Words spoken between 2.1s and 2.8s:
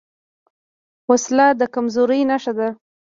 نښه ده